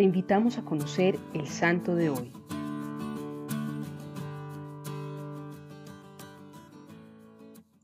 te 0.00 0.04
invitamos 0.04 0.56
a 0.56 0.64
conocer 0.64 1.18
el 1.34 1.46
santo 1.46 1.94
de 1.94 2.08
hoy. 2.08 2.32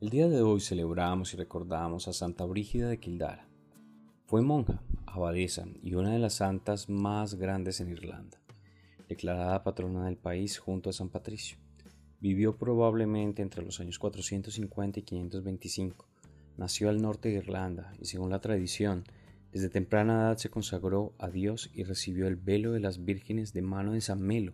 El 0.01 0.09
día 0.09 0.27
de 0.27 0.41
hoy 0.41 0.61
celebramos 0.61 1.35
y 1.35 1.37
recordamos 1.37 2.09
a 2.09 2.15
Santa 2.15 2.47
Brígida 2.47 2.89
de 2.89 2.99
Kildare. 2.99 3.43
Fue 4.25 4.41
monja, 4.41 4.81
abadesa 5.05 5.67
y 5.83 5.93
una 5.93 6.11
de 6.13 6.19
las 6.19 6.37
santas 6.37 6.89
más 6.89 7.35
grandes 7.35 7.83
en 7.83 7.91
Irlanda, 7.91 8.39
declarada 9.11 9.63
patrona 9.63 10.07
del 10.07 10.17
país 10.17 10.57
junto 10.57 10.89
a 10.89 10.95
San 10.95 11.11
Patricio. 11.11 11.59
Vivió 12.21 12.57
probablemente 12.57 13.43
entre 13.43 13.63
los 13.63 13.79
años 13.79 13.99
450 13.99 15.01
y 15.01 15.03
525. 15.03 16.07
Nació 16.57 16.89
al 16.89 17.03
norte 17.03 17.29
de 17.29 17.35
Irlanda 17.35 17.93
y 18.01 18.07
según 18.07 18.31
la 18.31 18.41
tradición, 18.41 19.05
desde 19.57 19.71
temprana 19.71 20.21
edad 20.21 20.37
se 20.37 20.51
consagró 20.51 21.15
a 21.19 21.31
Dios 21.31 21.71
y 21.73 21.83
recibió 21.83 22.27
el 22.27 22.37
velo 22.37 22.73
de 22.73 22.81
las 22.81 23.07
vírgenes 23.07 23.55
de 23.55 23.63
mano 23.63 23.93
de 23.93 24.03
San 24.03 24.21
Melo, 24.21 24.53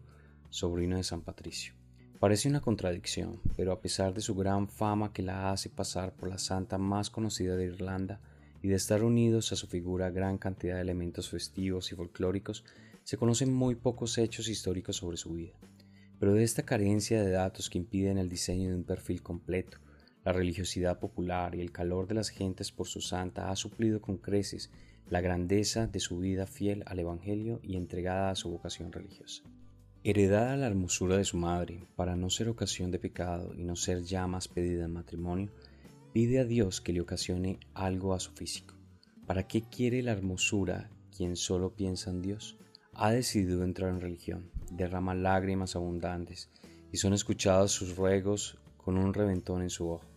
sobrino 0.48 0.97
de 0.97 1.02
San 1.02 1.23
Patricio. 1.23 1.74
Parece 2.20 2.48
una 2.48 2.60
contradicción, 2.60 3.41
pero 3.57 3.73
a 3.73 3.80
pesar 3.80 4.15
de 4.15 4.20
su 4.20 4.37
gran 4.37 4.69
fama 4.69 5.12
que 5.12 5.24
la 5.24 5.51
hace 5.51 5.70
pasar 5.70 6.15
por 6.15 6.29
la 6.29 6.38
santa 6.38 6.79
más 6.79 7.10
conocida 7.10 7.57
de 7.57 7.65
Irlanda 7.65 8.20
y 8.62 8.69
de 8.69 8.77
estar 8.77 9.02
unidos 9.02 9.51
a 9.51 9.57
su 9.57 9.66
figura 9.66 10.09
gran 10.10 10.38
cantidad 10.38 10.77
de 10.77 10.83
elementos 10.83 11.29
festivos 11.29 11.91
y 11.91 11.96
folclóricos, 11.96 12.65
se 13.02 13.16
conocen 13.16 13.52
muy 13.52 13.74
pocos 13.74 14.19
hechos 14.19 14.46
históricos 14.46 14.95
sobre 14.95 15.16
su 15.16 15.32
vida. 15.32 15.59
Pero 16.21 16.34
de 16.34 16.45
esta 16.45 16.62
carencia 16.62 17.21
de 17.24 17.32
datos 17.32 17.69
que 17.69 17.79
impiden 17.79 18.19
el 18.19 18.29
diseño 18.29 18.69
de 18.69 18.77
un 18.77 18.84
perfil 18.84 19.21
completo, 19.21 19.79
la 20.24 20.32
religiosidad 20.32 20.98
popular 20.98 21.54
y 21.54 21.60
el 21.60 21.72
calor 21.72 22.06
de 22.06 22.14
las 22.14 22.28
gentes 22.28 22.70
por 22.70 22.86
su 22.86 23.00
santa 23.00 23.50
ha 23.50 23.56
suplido 23.56 24.00
con 24.00 24.18
creces 24.18 24.70
la 25.08 25.20
grandeza 25.20 25.86
de 25.86 26.00
su 26.00 26.18
vida 26.18 26.46
fiel 26.46 26.84
al 26.86 26.98
Evangelio 26.98 27.60
y 27.62 27.76
entregada 27.76 28.30
a 28.30 28.37
su 28.37 28.51
vocación 28.51 28.92
religiosa. 28.92 29.42
Heredada 30.04 30.56
la 30.56 30.66
hermosura 30.66 31.16
de 31.16 31.24
su 31.24 31.37
madre, 31.37 31.84
para 31.96 32.16
no 32.16 32.30
ser 32.30 32.48
ocasión 32.48 32.90
de 32.90 32.98
pecado 32.98 33.54
y 33.54 33.62
no 33.62 33.76
ser 33.76 34.02
ya 34.02 34.26
más 34.26 34.48
pedida 34.48 34.84
en 34.84 34.92
matrimonio, 34.92 35.51
pide 36.12 36.40
a 36.40 36.45
Dios 36.45 36.80
que 36.80 36.92
le 36.92 37.01
ocasione 37.01 37.59
algo 37.74 38.14
a 38.14 38.20
su 38.20 38.32
físico. 38.32 38.74
¿Para 39.26 39.46
qué 39.46 39.62
quiere 39.62 40.02
la 40.02 40.12
hermosura 40.12 40.90
quien 41.16 41.36
solo 41.36 41.70
piensa 41.70 42.10
en 42.10 42.23
Dios? 42.23 42.57
Ha 42.95 43.12
decidido 43.12 43.64
entrar 43.64 43.90
en 43.90 44.01
religión, 44.01 44.51
derrama 44.70 45.14
lágrimas 45.14 45.76
abundantes 45.76 46.51
y 46.90 46.96
son 46.96 47.14
escuchados 47.14 47.73
sus 47.73 47.96
ruegos 47.96 48.59
con 48.76 48.98
un 48.98 49.14
reventón 49.14 49.62
en 49.62 49.70
su 49.70 49.88
ojo. 49.88 50.12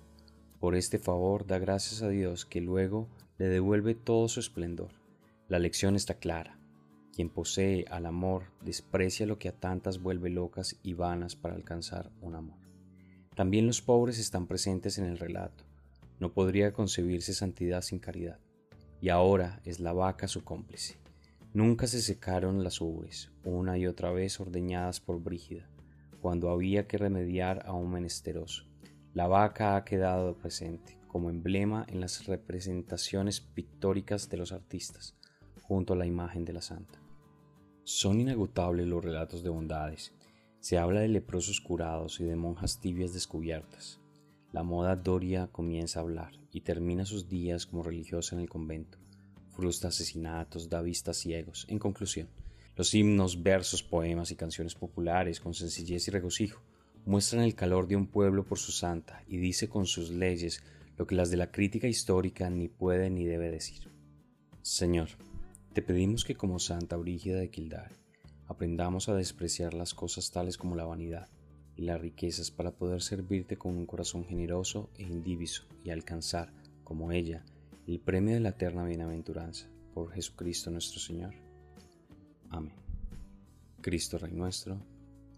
Por 0.66 0.76
este 0.76 0.98
favor 0.98 1.46
da 1.46 1.60
gracias 1.60 2.02
a 2.02 2.10
Dios 2.10 2.44
que 2.44 2.60
luego 2.60 3.08
le 3.38 3.46
devuelve 3.46 3.94
todo 3.94 4.28
su 4.28 4.40
esplendor. 4.40 4.90
La 5.48 5.60
lección 5.60 5.96
está 5.96 6.16
clara. 6.16 6.58
Quien 7.14 7.30
posee 7.30 7.86
al 7.92 8.08
amor 8.08 8.46
desprecia 8.62 9.28
lo 9.28 9.38
que 9.38 9.48
a 9.48 9.52
tantas 9.52 10.02
vuelve 10.02 10.32
locas 10.32 10.80
y 10.82 10.94
vanas 10.94 11.36
para 11.36 11.54
alcanzar 11.54 12.10
un 12.20 12.34
amor. 12.34 12.58
También 13.36 13.68
los 13.68 13.84
pobres 13.84 14.18
están 14.18 14.48
presentes 14.48 14.98
en 14.98 15.06
el 15.06 15.20
relato. 15.20 15.64
No 16.20 16.34
podría 16.34 16.74
concebirse 16.74 17.36
santidad 17.36 17.84
sin 17.84 18.00
caridad. 18.00 18.40
Y 19.02 19.10
ahora 19.10 19.62
es 19.66 19.80
la 19.80 19.94
vaca 19.94 20.28
su 20.28 20.44
cómplice. 20.44 20.96
Nunca 21.54 21.86
se 21.86 22.02
secaron 22.02 22.64
las 22.64 22.82
ubres, 22.82 23.30
una 23.44 23.78
y 23.78 23.86
otra 23.86 24.10
vez 24.10 24.40
ordeñadas 24.40 25.00
por 25.00 25.22
Brígida, 25.22 25.70
cuando 26.24 26.50
había 26.50 26.88
que 26.88 26.98
remediar 26.98 27.62
a 27.68 27.74
un 27.74 27.92
menesteroso. 27.92 28.66
La 29.16 29.28
vaca 29.28 29.78
ha 29.78 29.86
quedado 29.86 30.38
presente 30.38 31.00
como 31.08 31.30
emblema 31.30 31.86
en 31.88 32.02
las 32.02 32.26
representaciones 32.26 33.40
pictóricas 33.40 34.28
de 34.28 34.36
los 34.36 34.52
artistas, 34.52 35.16
junto 35.62 35.94
a 35.94 35.96
la 35.96 36.06
imagen 36.06 36.44
de 36.44 36.52
la 36.52 36.62
santa. 36.62 37.00
Son 37.86 38.20
inagotables 38.20 38.86
los 38.88 39.02
relatos 39.02 39.42
de 39.42 39.48
bondades. 39.48 40.14
Se 40.60 40.78
habla 40.78 41.00
de 41.00 41.08
leprosos 41.08 41.62
curados 41.62 42.20
y 42.20 42.26
de 42.26 42.36
monjas 42.36 42.82
tibias 42.82 43.14
descubiertas. 43.14 44.02
La 44.52 44.64
moda 44.64 44.98
doria 44.98 45.48
comienza 45.48 46.00
a 46.00 46.04
hablar 46.04 46.34
y 46.52 46.60
termina 46.60 47.06
sus 47.06 47.30
días 47.30 47.66
como 47.66 47.84
religiosa 47.84 48.36
en 48.36 48.42
el 48.42 48.50
convento. 48.50 48.98
Frustra 49.52 49.88
asesinatos, 49.88 50.68
da 50.68 50.82
vistas 50.82 51.16
ciegos. 51.16 51.66
En 51.70 51.80
conclusión, 51.80 52.28
los 52.76 52.94
himnos, 52.94 53.42
versos, 53.42 53.82
poemas 53.82 54.32
y 54.32 54.36
canciones 54.36 54.76
populares 54.76 55.40
con 55.40 55.54
sencillez 55.54 56.06
y 56.10 56.12
regocijo 56.12 56.62
muestran 57.06 57.44
el 57.44 57.56
calor 57.56 57.88
de 57.88 57.96
un 57.96 58.08
pueblo 58.08 58.44
por 58.44 58.58
su 58.58 58.72
santa 58.72 59.24
y 59.28 59.38
dice 59.38 59.70
con 59.70 59.86
sus 59.86 60.10
leyes 60.10 60.64
lo 60.98 61.06
que 61.06 61.16
las 61.16 61.30
de 61.30 61.38
la 61.38 61.52
crítica 61.52 61.88
histórica 61.88 62.50
ni 62.50 62.68
puede 62.68 63.10
ni 63.10 63.26
debe 63.26 63.52
decir. 63.52 63.90
Señor, 64.62 65.10
te 65.74 65.82
pedimos 65.82 66.26
que 66.26 66.36
como 66.36 66.58
Santa 66.60 66.98
Brígida 66.98 67.38
de 67.38 67.50
Kildare 67.50 67.96
aprendamos 68.48 69.10
a 69.10 69.16
despreciar 69.16 69.74
las 69.74 69.94
cosas 69.94 70.32
tales 70.32 70.58
como 70.58 70.76
la 70.76 70.86
vanidad 70.86 71.28
y 71.76 71.84
las 71.84 72.00
riquezas 72.00 72.52
para 72.52 72.72
poder 72.72 73.02
servirte 73.02 73.58
con 73.58 73.76
un 73.76 73.86
corazón 73.86 74.26
generoso 74.26 74.90
e 74.98 75.04
indiviso 75.04 75.64
y 75.84 75.90
alcanzar, 75.90 76.54
como 76.84 77.12
ella, 77.12 77.44
el 77.88 78.00
premio 78.00 78.34
de 78.34 78.40
la 78.40 78.50
eterna 78.50 78.86
bienaventuranza 78.86 79.68
por 79.94 80.12
Jesucristo 80.12 80.72
nuestro 80.72 81.00
Señor. 81.00 81.34
Amén. 82.50 82.74
Cristo 83.82 84.18
Rey 84.18 84.34
nuestro, 84.34 84.80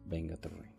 venga 0.05 0.37
tu 0.37 0.49
reino. 0.49 0.76